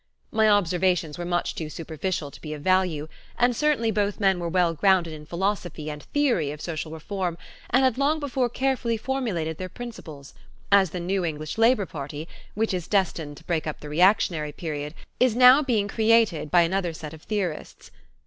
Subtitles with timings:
[0.31, 3.07] My observations were much too superficial to be of value
[3.37, 7.37] and certainly both men were well grounded in philosophy and theory of social reform
[7.69, 10.33] and had long before carefully formulated their principles,
[10.71, 14.95] as the new English Labor Party, which is destined to break up the reactionary period,
[15.19, 17.91] is now being created by another set of theorists.